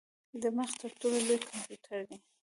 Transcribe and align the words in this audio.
دماغ 0.43 0.71
تر 0.81 0.91
ټولو 0.99 1.17
لوی 1.27 1.39
کمپیوټر 1.49 1.99
دی. 2.09 2.17